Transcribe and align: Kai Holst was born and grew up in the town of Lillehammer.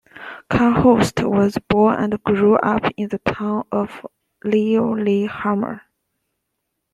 Kai 0.49 0.71
Holst 0.79 1.19
was 1.19 1.59
born 1.69 1.95
and 2.03 2.23
grew 2.23 2.55
up 2.55 2.91
in 2.97 3.09
the 3.09 3.19
town 3.19 3.67
of 3.71 4.03
Lillehammer. 4.43 5.83